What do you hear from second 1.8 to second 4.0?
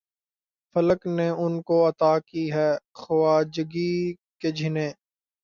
عطا کی ہے خواجگی